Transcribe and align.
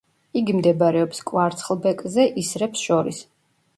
იგი 0.39 0.53
მდებარეობს 0.59 1.21
კვარცხლბეკზე 1.31 2.25
ისრებს 2.45 2.87
შორის. 2.89 3.21